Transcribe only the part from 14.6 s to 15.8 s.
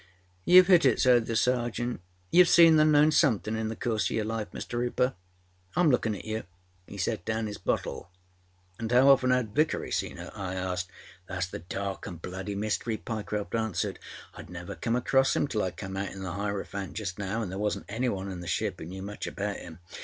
come across him till I